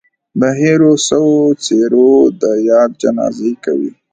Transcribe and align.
د 0.39 0.41
هېرو 0.61 0.91
سوو 1.09 1.37
څهرو 1.63 2.13
د 2.41 2.43
ياد 2.69 2.91
جنازې 3.01 3.51
کوي 3.65 3.91